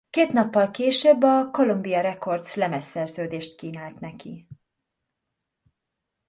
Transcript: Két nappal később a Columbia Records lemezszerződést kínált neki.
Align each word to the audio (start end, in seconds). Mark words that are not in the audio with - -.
Két 0.09 0.31
nappal 0.31 0.71
később 0.71 1.21
a 1.23 1.49
Columbia 1.51 2.01
Records 2.01 2.55
lemezszerződést 2.55 3.55
kínált 3.55 3.99
neki. 3.99 4.47